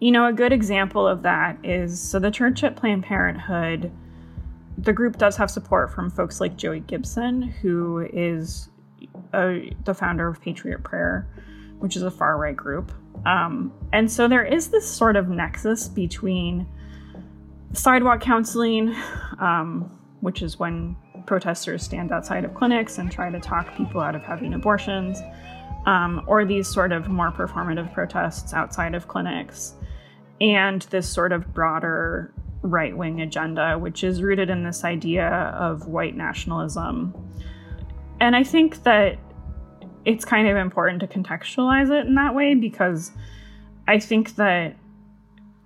You 0.00 0.12
know, 0.12 0.26
a 0.26 0.32
good 0.32 0.50
example 0.50 1.06
of 1.06 1.22
that 1.22 1.58
is 1.62 2.00
so 2.00 2.18
the 2.18 2.30
church 2.30 2.64
at 2.64 2.74
Planned 2.74 3.02
Parenthood, 3.02 3.92
the 4.78 4.94
group 4.94 5.18
does 5.18 5.36
have 5.36 5.50
support 5.50 5.92
from 5.92 6.10
folks 6.10 6.40
like 6.40 6.56
Joey 6.56 6.80
Gibson, 6.80 7.42
who 7.42 8.08
is 8.10 8.70
a, 9.34 9.74
the 9.84 9.92
founder 9.92 10.26
of 10.26 10.40
Patriot 10.40 10.82
Prayer, 10.84 11.28
which 11.80 11.96
is 11.96 12.02
a 12.02 12.10
far 12.10 12.38
right 12.38 12.56
group. 12.56 12.92
Um, 13.26 13.74
and 13.92 14.10
so 14.10 14.26
there 14.26 14.42
is 14.44 14.68
this 14.68 14.90
sort 14.90 15.16
of 15.16 15.28
nexus 15.28 15.86
between 15.86 16.66
sidewalk 17.74 18.22
counseling, 18.22 18.94
um, 19.38 19.82
which 20.20 20.40
is 20.40 20.58
when 20.58 20.96
protesters 21.26 21.82
stand 21.82 22.10
outside 22.10 22.46
of 22.46 22.54
clinics 22.54 22.96
and 22.96 23.12
try 23.12 23.30
to 23.30 23.38
talk 23.38 23.76
people 23.76 24.00
out 24.00 24.14
of 24.14 24.22
having 24.22 24.54
abortions, 24.54 25.18
um, 25.84 26.24
or 26.26 26.46
these 26.46 26.66
sort 26.66 26.90
of 26.90 27.08
more 27.08 27.30
performative 27.30 27.92
protests 27.92 28.54
outside 28.54 28.94
of 28.94 29.06
clinics 29.06 29.74
and 30.40 30.82
this 30.82 31.08
sort 31.08 31.32
of 31.32 31.52
broader 31.52 32.32
right 32.62 32.96
wing 32.96 33.20
agenda, 33.20 33.78
which 33.78 34.04
is 34.04 34.22
rooted 34.22 34.50
in 34.50 34.64
this 34.64 34.84
idea 34.84 35.28
of 35.28 35.86
white 35.86 36.16
nationalism. 36.16 37.14
And 38.20 38.36
I 38.36 38.44
think 38.44 38.82
that 38.82 39.18
it's 40.04 40.24
kind 40.24 40.48
of 40.48 40.56
important 40.56 41.00
to 41.00 41.06
contextualize 41.06 41.90
it 41.90 42.06
in 42.06 42.14
that 42.14 42.34
way 42.34 42.54
because 42.54 43.12
I 43.86 43.98
think 43.98 44.36
that 44.36 44.76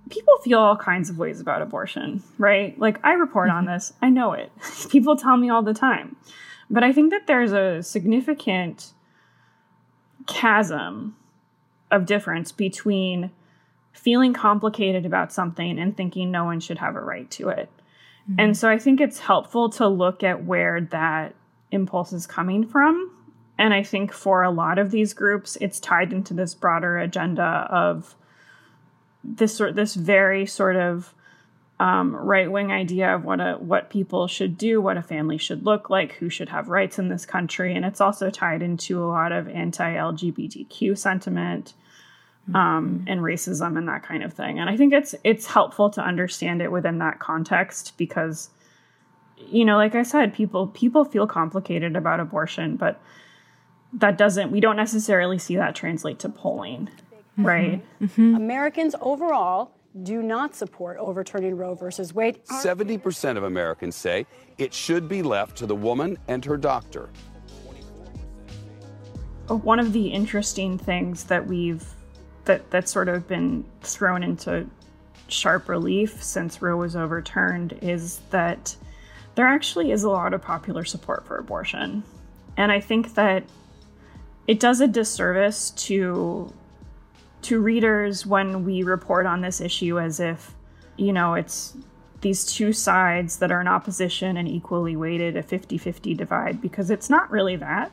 people 0.09 0.37
feel 0.43 0.59
all 0.59 0.77
kinds 0.77 1.09
of 1.09 1.17
ways 1.17 1.39
about 1.39 1.61
abortion, 1.61 2.23
right? 2.37 2.77
Like 2.79 2.99
I 3.03 3.13
report 3.13 3.49
on 3.49 3.65
mm-hmm. 3.65 3.73
this, 3.73 3.93
I 4.01 4.09
know 4.09 4.33
it. 4.33 4.51
people 4.89 5.15
tell 5.15 5.37
me 5.37 5.49
all 5.49 5.63
the 5.63 5.73
time. 5.73 6.15
But 6.69 6.83
I 6.83 6.91
think 6.91 7.11
that 7.11 7.27
there's 7.27 7.51
a 7.51 7.83
significant 7.83 8.93
chasm 10.25 11.15
of 11.91 12.05
difference 12.05 12.51
between 12.51 13.31
feeling 13.95 14.33
complicated 14.33 15.05
about 15.05 15.31
something 15.31 15.79
and 15.79 15.95
thinking 15.95 16.29
no 16.29 16.43
one 16.43 16.59
should 16.59 16.77
have 16.77 16.95
a 16.95 17.01
right 17.01 17.31
to 17.31 17.49
it. 17.49 17.69
Mm-hmm. 18.29 18.39
And 18.39 18.57
so 18.57 18.69
I 18.69 18.77
think 18.77 18.99
it's 18.99 19.19
helpful 19.19 19.69
to 19.71 19.87
look 19.87 20.23
at 20.23 20.43
where 20.43 20.81
that 20.81 21.33
impulse 21.71 22.13
is 22.13 22.27
coming 22.27 22.67
from. 22.67 23.11
And 23.57 23.73
I 23.73 23.83
think 23.83 24.11
for 24.11 24.43
a 24.43 24.51
lot 24.51 24.79
of 24.79 24.91
these 24.91 25.13
groups, 25.13 25.57
it's 25.61 25.79
tied 25.79 26.11
into 26.11 26.33
this 26.33 26.53
broader 26.53 26.97
agenda 26.97 27.67
of 27.71 28.15
this 29.23 29.55
sort 29.55 29.75
this 29.75 29.95
very 29.95 30.45
sort 30.45 30.75
of 30.75 31.13
um, 31.79 32.15
right 32.15 32.51
wing 32.51 32.71
idea 32.71 33.15
of 33.15 33.23
what 33.23 33.39
a 33.39 33.53
what 33.53 33.89
people 33.89 34.27
should 34.27 34.57
do, 34.57 34.81
what 34.81 34.97
a 34.97 35.01
family 35.01 35.37
should 35.37 35.65
look 35.65 35.89
like, 35.89 36.13
who 36.13 36.29
should 36.29 36.49
have 36.49 36.67
rights 36.67 36.99
in 36.99 37.07
this 37.07 37.25
country, 37.25 37.73
and 37.73 37.85
it's 37.85 38.01
also 38.01 38.29
tied 38.29 38.61
into 38.61 39.01
a 39.01 39.07
lot 39.07 39.31
of 39.31 39.47
anti 39.47 39.93
LGBTQ 39.93 40.97
sentiment 40.97 41.73
um, 42.53 43.05
and 43.07 43.21
racism 43.21 43.77
and 43.77 43.87
that 43.87 44.03
kind 44.03 44.23
of 44.23 44.33
thing. 44.33 44.59
And 44.59 44.69
I 44.69 44.77
think 44.77 44.93
it's 44.93 45.15
it's 45.23 45.47
helpful 45.47 45.89
to 45.91 46.01
understand 46.01 46.61
it 46.61 46.71
within 46.71 46.99
that 46.99 47.19
context 47.19 47.93
because, 47.97 48.49
you 49.37 49.65
know, 49.65 49.77
like 49.77 49.95
I 49.95 50.03
said, 50.03 50.33
people 50.33 50.67
people 50.67 51.05
feel 51.05 51.25
complicated 51.25 51.95
about 51.95 52.19
abortion, 52.19 52.75
but 52.75 53.01
that 53.93 54.17
doesn't 54.17 54.51
we 54.51 54.59
don't 54.59 54.75
necessarily 54.75 55.39
see 55.39 55.55
that 55.55 55.73
translate 55.75 56.19
to 56.19 56.29
polling, 56.29 56.87
mm-hmm. 56.87 57.45
right? 57.45 57.85
Mm-hmm. 58.01 58.35
Americans 58.35 58.95
overall 59.01 59.71
do 60.03 60.21
not 60.21 60.53
support 60.53 60.97
overturning 60.97 61.55
Roe 61.55 61.73
versus 61.73 62.13
Wade. 62.13 62.43
70% 62.45 63.37
of 63.37 63.43
Americans 63.43 63.95
say 63.95 64.25
it 64.57 64.73
should 64.73 65.07
be 65.07 65.23
left 65.23 65.57
to 65.57 65.65
the 65.65 65.75
woman 65.75 66.17
and 66.27 66.43
her 66.43 66.57
doctor. 66.57 67.09
One 69.47 69.79
of 69.79 69.93
the 69.93 70.07
interesting 70.07 70.77
things 70.77 71.25
that 71.25 71.47
we've 71.47 71.85
that 72.45 72.69
that's 72.71 72.91
sort 72.91 73.09
of 73.09 73.27
been 73.27 73.65
thrown 73.81 74.23
into 74.23 74.67
sharp 75.27 75.67
relief 75.67 76.23
since 76.23 76.61
Roe 76.61 76.77
was 76.77 76.95
overturned 76.95 77.77
is 77.81 78.19
that 78.29 78.75
there 79.35 79.47
actually 79.47 79.91
is 79.91 80.03
a 80.03 80.09
lot 80.09 80.33
of 80.33 80.41
popular 80.41 80.85
support 80.85 81.25
for 81.25 81.37
abortion. 81.37 82.03
And 82.57 82.71
I 82.71 82.79
think 82.79 83.15
that 83.15 83.43
it 84.47 84.59
does 84.59 84.81
a 84.81 84.87
disservice 84.87 85.71
to 85.71 86.53
to 87.41 87.59
readers 87.59 88.25
when 88.25 88.65
we 88.65 88.81
report 88.81 89.27
on 89.27 89.41
this 89.41 89.61
issue 89.61 89.99
as 89.99 90.19
if, 90.19 90.55
you 90.97 91.13
know, 91.13 91.35
it's 91.35 91.77
these 92.21 92.43
two 92.43 92.73
sides 92.73 93.37
that 93.37 93.51
are 93.51 93.61
in 93.61 93.67
opposition 93.67 94.35
and 94.35 94.47
equally 94.47 94.95
weighted, 94.95 95.37
a 95.37 95.43
50 95.43 95.77
50 95.77 96.15
divide, 96.15 96.59
because 96.59 96.89
it's 96.89 97.07
not 97.09 97.29
really 97.29 97.55
that. 97.55 97.91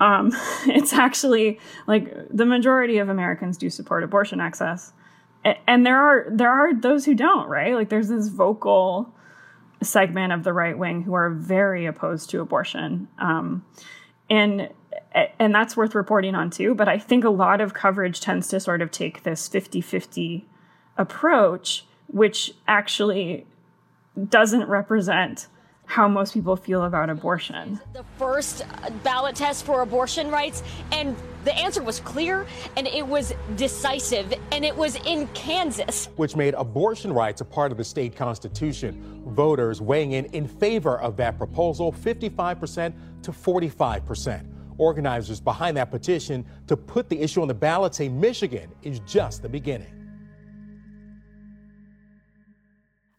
Um, 0.00 0.30
it's 0.66 0.92
actually 0.92 1.58
like 1.86 2.14
the 2.30 2.46
majority 2.46 2.98
of 2.98 3.08
Americans 3.08 3.56
do 3.56 3.70
support 3.70 4.04
abortion 4.04 4.40
access, 4.40 4.92
and 5.66 5.86
there 5.86 6.00
are 6.00 6.26
there 6.30 6.50
are 6.50 6.74
those 6.74 7.04
who 7.04 7.14
don't, 7.14 7.48
right? 7.48 7.74
Like 7.74 7.88
there's 7.88 8.08
this 8.08 8.28
vocal 8.28 9.12
segment 9.82 10.32
of 10.32 10.44
the 10.44 10.52
right 10.52 10.76
wing 10.76 11.02
who 11.02 11.14
are 11.14 11.30
very 11.30 11.86
opposed 11.86 12.30
to 12.30 12.40
abortion, 12.40 13.08
um, 13.18 13.64
and 14.28 14.70
and 15.38 15.54
that's 15.54 15.76
worth 15.76 15.94
reporting 15.94 16.34
on 16.34 16.50
too. 16.50 16.74
But 16.74 16.88
I 16.88 16.98
think 16.98 17.24
a 17.24 17.30
lot 17.30 17.60
of 17.60 17.74
coverage 17.74 18.20
tends 18.20 18.48
to 18.48 18.60
sort 18.60 18.82
of 18.82 18.90
take 18.90 19.22
this 19.22 19.48
50-50 19.48 20.44
approach, 20.98 21.86
which 22.08 22.52
actually 22.68 23.46
doesn't 24.28 24.68
represent 24.68 25.46
how 25.86 26.06
most 26.08 26.34
people 26.34 26.56
feel 26.56 26.84
about 26.84 27.08
abortion. 27.08 27.80
The 27.92 28.04
first 28.18 28.64
ballot 29.02 29.36
test 29.36 29.64
for 29.64 29.82
abortion 29.82 30.30
rights, 30.30 30.62
and 30.92 31.16
the 31.44 31.56
answer 31.56 31.82
was 31.82 32.00
clear 32.00 32.44
and 32.76 32.88
it 32.88 33.06
was 33.06 33.32
decisive, 33.54 34.34
and 34.52 34.64
it 34.64 34.76
was 34.76 34.96
in 35.06 35.28
Kansas. 35.28 36.08
Which 36.16 36.36
made 36.36 36.54
abortion 36.54 37.12
rights 37.12 37.40
a 37.40 37.44
part 37.44 37.70
of 37.70 37.78
the 37.78 37.84
state 37.84 38.16
constitution. 38.16 39.22
Voters 39.28 39.80
weighing 39.80 40.12
in 40.12 40.26
in 40.26 40.48
favor 40.48 41.00
of 41.00 41.16
that 41.16 41.38
proposal 41.38 41.92
55% 41.92 42.92
to 43.22 43.30
45%. 43.30 44.44
Organizers 44.78 45.40
behind 45.40 45.76
that 45.76 45.90
petition 45.90 46.44
to 46.66 46.76
put 46.76 47.08
the 47.08 47.18
issue 47.18 47.40
on 47.40 47.48
the 47.48 47.54
ballot 47.54 47.94
say 47.94 48.08
Michigan 48.08 48.68
is 48.82 48.98
just 49.00 49.40
the 49.40 49.48
beginning. 49.48 49.92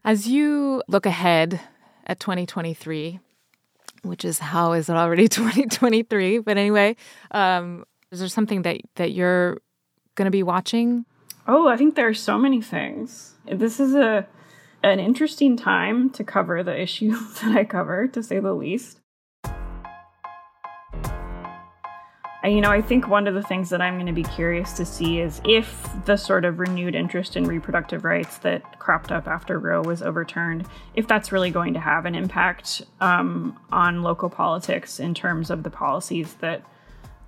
As 0.04 0.26
you 0.26 0.82
look 0.86 1.06
ahead 1.06 1.60
at 2.08 2.20
2023, 2.20 3.20
which 4.02 4.24
is 4.24 4.38
how 4.38 4.72
is 4.72 4.88
it 4.88 4.96
already 4.96 5.28
2023? 5.28 6.38
But 6.38 6.56
anyway, 6.56 6.96
um, 7.30 7.84
is 8.10 8.20
there 8.20 8.28
something 8.28 8.62
that 8.62 8.80
that 8.96 9.12
you're 9.12 9.58
going 10.14 10.26
to 10.26 10.30
be 10.30 10.42
watching? 10.42 11.04
Oh, 11.46 11.68
I 11.68 11.76
think 11.76 11.94
there 11.94 12.08
are 12.08 12.14
so 12.14 12.38
many 12.38 12.60
things. 12.60 13.34
This 13.46 13.80
is 13.80 13.94
a 13.94 14.26
an 14.82 15.00
interesting 15.00 15.56
time 15.56 16.08
to 16.10 16.22
cover 16.24 16.62
the 16.62 16.80
issue 16.86 17.10
that 17.10 17.56
I 17.56 17.64
cover, 17.64 18.06
to 18.08 18.22
say 18.22 18.40
the 18.40 18.54
least. 18.54 18.97
You 22.44 22.60
know, 22.60 22.70
I 22.70 22.80
think 22.80 23.08
one 23.08 23.26
of 23.26 23.34
the 23.34 23.42
things 23.42 23.68
that 23.70 23.80
I'm 23.80 23.94
going 23.94 24.06
to 24.06 24.12
be 24.12 24.22
curious 24.22 24.72
to 24.74 24.84
see 24.84 25.18
is 25.18 25.40
if 25.44 25.88
the 26.04 26.16
sort 26.16 26.44
of 26.44 26.60
renewed 26.60 26.94
interest 26.94 27.36
in 27.36 27.44
reproductive 27.44 28.04
rights 28.04 28.38
that 28.38 28.78
cropped 28.78 29.10
up 29.10 29.26
after 29.26 29.58
Roe 29.58 29.82
was 29.82 30.02
overturned, 30.02 30.66
if 30.94 31.08
that's 31.08 31.32
really 31.32 31.50
going 31.50 31.74
to 31.74 31.80
have 31.80 32.06
an 32.06 32.14
impact 32.14 32.82
um, 33.00 33.58
on 33.72 34.02
local 34.02 34.30
politics 34.30 35.00
in 35.00 35.14
terms 35.14 35.50
of 35.50 35.64
the 35.64 35.70
policies 35.70 36.34
that 36.34 36.62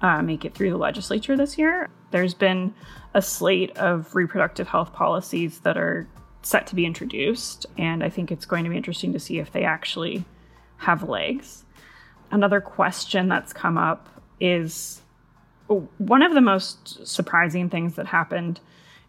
uh, 0.01 0.23
make 0.23 0.45
it 0.45 0.55
through 0.55 0.71
the 0.71 0.79
legislature 0.79 1.37
this 1.37 1.59
year. 1.59 1.91
There's 2.13 2.35
been 2.35 2.73
a 3.13 3.21
slate 3.21 3.77
of 3.77 4.15
reproductive 4.15 4.69
health 4.69 4.93
policies 4.93 5.59
that 5.61 5.77
are 5.77 6.09
set 6.43 6.69
to 6.69 6.75
be 6.77 6.87
introduced, 6.87 7.67
and 7.77 8.05
I 8.05 8.09
think 8.09 8.31
it's 8.31 8.47
going 8.47 8.63
to 8.65 8.71
be 8.71 8.77
interesting 8.77 9.13
to 9.13 9.21
see 9.21 9.41
if 9.41 9.51
they 9.51 9.65
actually 9.65 10.25
have 10.79 11.09
legs. 11.09 11.65
Another 12.31 12.61
question 12.61 13.29
that's 13.29 13.53
come 13.53 13.77
up 13.77 14.20
is 14.41 15.03
one 15.99 16.23
of 16.23 16.35
the 16.35 16.41
most 16.41 17.07
surprising 17.07 17.71
things 17.71 17.95
that 17.95 18.07
happened 18.07 18.61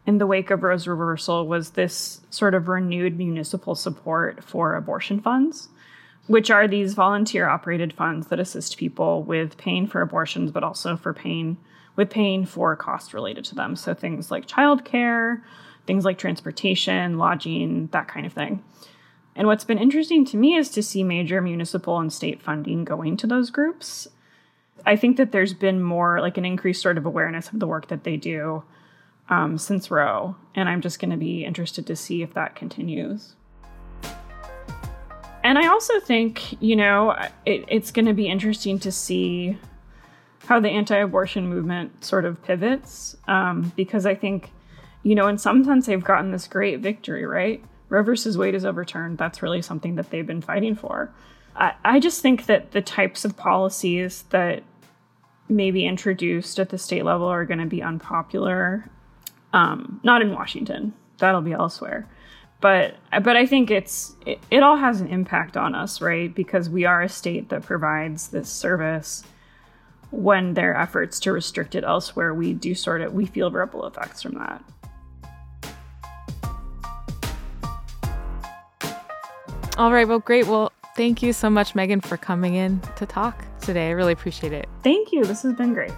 in 0.05 0.17
the 0.17 0.27
wake 0.27 0.51
of 0.51 0.63
Roe's 0.63 0.87
reversal 0.87 1.47
was 1.47 1.71
this 1.71 2.21
sort 2.29 2.53
of 2.53 2.67
renewed 2.67 3.17
municipal 3.17 3.75
support 3.75 4.43
for 4.43 4.75
abortion 4.75 5.19
funds, 5.19 5.69
which 6.27 6.49
are 6.49 6.67
these 6.67 6.93
volunteer 6.93 7.47
operated 7.47 7.93
funds 7.93 8.27
that 8.27 8.39
assist 8.39 8.77
people 8.77 9.23
with 9.23 9.57
paying 9.57 9.87
for 9.87 10.01
abortions, 10.01 10.51
but 10.51 10.63
also 10.63 10.95
for 10.95 11.13
paying 11.13 11.57
with 11.95 12.09
paying 12.09 12.45
for 12.45 12.75
costs 12.75 13.13
related 13.13 13.43
to 13.43 13.55
them. 13.55 13.75
So 13.75 13.93
things 13.93 14.31
like 14.31 14.47
childcare, 14.47 15.41
things 15.85 16.05
like 16.05 16.17
transportation, 16.17 17.17
lodging, 17.17 17.87
that 17.87 18.07
kind 18.07 18.25
of 18.25 18.33
thing. 18.33 18.63
And 19.35 19.47
what's 19.47 19.63
been 19.63 19.77
interesting 19.77 20.25
to 20.25 20.37
me 20.37 20.55
is 20.55 20.69
to 20.69 20.83
see 20.83 21.03
major 21.03 21.41
municipal 21.41 21.99
and 21.99 22.11
state 22.11 22.41
funding 22.41 22.85
going 22.85 23.17
to 23.17 23.27
those 23.27 23.49
groups 23.49 24.07
I 24.85 24.95
think 24.95 25.17
that 25.17 25.31
there's 25.31 25.53
been 25.53 25.81
more 25.81 26.21
like 26.21 26.37
an 26.37 26.45
increased 26.45 26.81
sort 26.81 26.97
of 26.97 27.05
awareness 27.05 27.49
of 27.49 27.59
the 27.59 27.67
work 27.67 27.87
that 27.87 28.03
they 28.03 28.17
do 28.17 28.63
um, 29.29 29.57
since 29.57 29.89
Roe, 29.89 30.35
and 30.55 30.67
I'm 30.67 30.81
just 30.81 30.99
going 30.99 31.11
to 31.11 31.17
be 31.17 31.45
interested 31.45 31.87
to 31.87 31.95
see 31.95 32.21
if 32.21 32.33
that 32.33 32.55
continues. 32.55 33.35
And 35.43 35.57
I 35.57 35.67
also 35.67 35.99
think, 35.99 36.61
you 36.61 36.75
know, 36.75 37.11
it, 37.45 37.65
it's 37.67 37.91
going 37.91 38.05
to 38.05 38.13
be 38.13 38.27
interesting 38.27 38.77
to 38.79 38.91
see 38.91 39.57
how 40.45 40.59
the 40.59 40.69
anti 40.69 40.97
abortion 40.97 41.47
movement 41.47 42.03
sort 42.03 42.25
of 42.25 42.43
pivots, 42.43 43.15
um, 43.27 43.71
because 43.75 44.05
I 44.05 44.15
think, 44.15 44.51
you 45.03 45.15
know, 45.15 45.27
in 45.27 45.37
some 45.37 45.63
sense, 45.63 45.87
they've 45.87 46.03
gotten 46.03 46.31
this 46.31 46.47
great 46.47 46.79
victory, 46.79 47.25
right? 47.25 47.63
Roe 47.89 48.03
versus 48.03 48.37
Wade 48.37 48.55
is 48.55 48.65
overturned. 48.65 49.17
That's 49.17 49.41
really 49.41 49.61
something 49.61 49.95
that 49.95 50.09
they've 50.11 50.25
been 50.25 50.41
fighting 50.41 50.75
for. 50.75 51.11
I, 51.55 51.73
I 51.83 51.99
just 51.99 52.21
think 52.21 52.45
that 52.45 52.71
the 52.71 52.81
types 52.81 53.25
of 53.25 53.35
policies 53.35 54.23
that 54.29 54.63
maybe 55.51 55.85
introduced 55.85 56.59
at 56.59 56.69
the 56.69 56.77
state 56.77 57.05
level 57.05 57.27
are 57.27 57.45
going 57.45 57.59
to 57.59 57.65
be 57.65 57.83
unpopular. 57.83 58.89
Um, 59.53 59.99
not 60.03 60.21
in 60.21 60.33
Washington. 60.33 60.93
That'll 61.17 61.41
be 61.41 61.51
elsewhere. 61.51 62.07
But 62.61 62.95
but 63.23 63.35
I 63.35 63.45
think 63.45 63.69
it's 63.69 64.15
it, 64.25 64.39
it 64.49 64.63
all 64.63 64.77
has 64.77 65.01
an 65.01 65.07
impact 65.07 65.57
on 65.57 65.75
us, 65.75 65.99
right? 65.99 66.33
Because 66.33 66.69
we 66.69 66.85
are 66.85 67.01
a 67.01 67.09
state 67.09 67.49
that 67.49 67.63
provides 67.63 68.29
this 68.29 68.49
service. 68.49 69.23
When 70.11 70.53
their 70.55 70.75
efforts 70.75 71.19
to 71.21 71.31
restrict 71.31 71.73
it 71.73 71.83
elsewhere, 71.83 72.33
we 72.33 72.53
do 72.53 72.75
sort 72.75 73.01
of 73.01 73.13
we 73.13 73.25
feel 73.25 73.49
ripple 73.49 73.85
effects 73.85 74.21
from 74.21 74.35
that. 74.35 74.63
All 79.77 79.91
right. 79.91 80.07
Well, 80.07 80.19
great. 80.19 80.47
Well, 80.47 80.71
thank 80.95 81.23
you 81.23 81.33
so 81.33 81.49
much, 81.49 81.73
Megan, 81.73 82.01
for 82.01 82.17
coming 82.17 82.55
in 82.55 82.81
to 82.97 83.05
talk 83.05 83.45
today. 83.61 83.87
I 83.87 83.91
really 83.91 84.13
appreciate 84.13 84.53
it. 84.53 84.67
Thank 84.83 85.11
you. 85.11 85.23
This 85.23 85.43
has 85.43 85.53
been 85.53 85.73
great. 85.73 85.93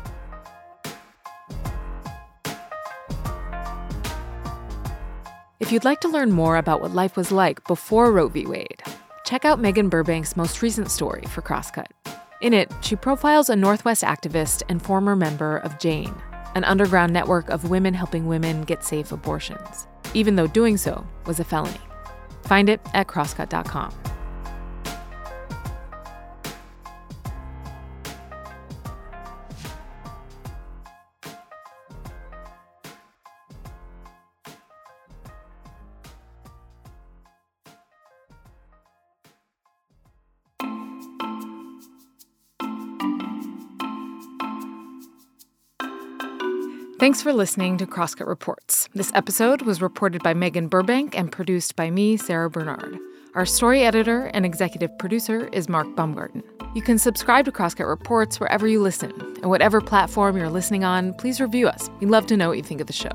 If 5.59 5.71
you'd 5.71 5.85
like 5.85 6.01
to 6.01 6.09
learn 6.09 6.31
more 6.31 6.57
about 6.57 6.81
what 6.81 6.91
life 6.91 7.15
was 7.15 7.31
like 7.31 7.65
before 7.67 8.11
Roe 8.11 8.27
v. 8.27 8.45
Wade, 8.45 8.83
check 9.23 9.45
out 9.45 9.61
Megan 9.61 9.89
Burbank's 9.89 10.35
most 10.35 10.61
recent 10.61 10.91
story 10.91 11.23
for 11.29 11.41
Crosscut. 11.41 11.87
In 12.41 12.53
it, 12.53 12.69
she 12.81 12.97
profiles 12.97 13.49
a 13.49 13.55
Northwest 13.55 14.03
activist 14.03 14.63
and 14.67 14.81
former 14.81 15.15
member 15.15 15.57
of 15.59 15.79
Jane, 15.79 16.13
an 16.55 16.65
underground 16.65 17.13
network 17.13 17.49
of 17.49 17.69
women 17.69 17.93
helping 17.93 18.27
women 18.27 18.63
get 18.63 18.83
safe 18.83 19.13
abortions, 19.13 19.87
even 20.13 20.35
though 20.35 20.47
doing 20.47 20.75
so 20.75 21.07
was 21.25 21.39
a 21.39 21.45
felony. 21.45 21.79
Find 22.43 22.67
it 22.67 22.81
at 22.93 23.07
crosscut.com. 23.07 23.93
Thanks 47.03 47.21
for 47.21 47.33
listening 47.33 47.75
to 47.79 47.85
Crosscut 47.85 48.27
Reports. 48.27 48.87
This 48.95 49.11
episode 49.13 49.63
was 49.63 49.81
reported 49.81 50.23
by 50.23 50.33
Megan 50.33 50.69
Burbank 50.69 51.19
and 51.19 51.29
produced 51.29 51.75
by 51.75 51.89
me, 51.89 52.15
Sara 52.15 52.49
Bernard. 52.49 52.97
Our 53.35 53.45
story 53.45 53.83
editor 53.83 54.27
and 54.27 54.45
executive 54.45 54.97
producer 54.97 55.49
is 55.51 55.67
Mark 55.67 55.93
Baumgarten. 55.97 56.41
You 56.73 56.81
can 56.81 56.97
subscribe 56.97 57.43
to 57.43 57.51
Crosscut 57.51 57.89
Reports 57.89 58.39
wherever 58.39 58.69
you 58.69 58.81
listen, 58.81 59.11
and 59.41 59.49
whatever 59.49 59.81
platform 59.81 60.37
you're 60.37 60.49
listening 60.49 60.85
on, 60.85 61.13
please 61.15 61.41
review 61.41 61.67
us. 61.67 61.89
We'd 61.99 62.09
love 62.09 62.25
to 62.27 62.37
know 62.37 62.47
what 62.47 62.57
you 62.57 62.63
think 62.63 62.79
of 62.79 62.87
the 62.87 62.93
show. 62.93 63.11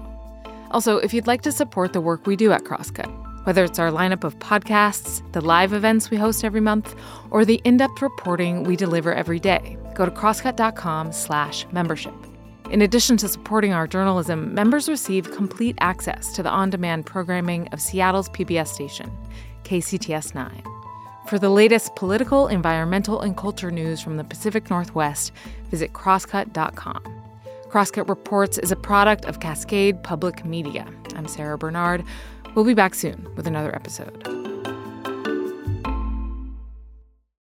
Also, 0.70 0.98
if 0.98 1.14
you'd 1.14 1.26
like 1.26 1.40
to 1.40 1.50
support 1.50 1.94
the 1.94 2.02
work 2.02 2.26
we 2.26 2.36
do 2.36 2.52
at 2.52 2.64
Crosscut, 2.64 3.08
whether 3.46 3.64
it's 3.64 3.78
our 3.78 3.90
lineup 3.90 4.22
of 4.22 4.38
podcasts, 4.38 5.22
the 5.32 5.40
live 5.40 5.72
events 5.72 6.10
we 6.10 6.18
host 6.18 6.44
every 6.44 6.60
month, 6.60 6.94
or 7.30 7.46
the 7.46 7.62
in-depth 7.64 8.02
reporting 8.02 8.64
we 8.64 8.76
deliver 8.76 9.14
every 9.14 9.40
day, 9.40 9.78
go 9.94 10.04
to 10.04 10.10
crosscut.com/membership. 10.10 12.27
In 12.70 12.82
addition 12.82 13.16
to 13.18 13.28
supporting 13.28 13.72
our 13.72 13.86
journalism, 13.86 14.52
members 14.52 14.90
receive 14.90 15.32
complete 15.32 15.76
access 15.80 16.34
to 16.34 16.42
the 16.42 16.50
on 16.50 16.68
demand 16.68 17.06
programming 17.06 17.66
of 17.68 17.80
Seattle's 17.80 18.28
PBS 18.28 18.68
station, 18.68 19.10
KCTS 19.64 20.34
9. 20.34 20.62
For 21.26 21.38
the 21.38 21.48
latest 21.48 21.96
political, 21.96 22.46
environmental, 22.46 23.22
and 23.22 23.34
culture 23.34 23.70
news 23.70 24.02
from 24.02 24.18
the 24.18 24.24
Pacific 24.24 24.68
Northwest, 24.68 25.32
visit 25.70 25.94
crosscut.com. 25.94 27.02
Crosscut 27.70 28.06
Reports 28.06 28.58
is 28.58 28.70
a 28.70 28.76
product 28.76 29.24
of 29.24 29.40
Cascade 29.40 30.02
Public 30.02 30.44
Media. 30.44 30.86
I'm 31.16 31.26
Sara 31.26 31.56
Bernard. 31.56 32.04
We'll 32.54 32.66
be 32.66 32.74
back 32.74 32.94
soon 32.94 33.28
with 33.34 33.46
another 33.46 33.74
episode. 33.74 34.37